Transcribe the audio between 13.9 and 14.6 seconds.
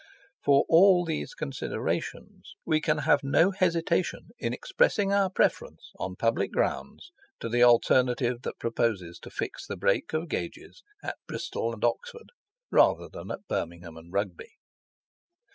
and Rugby.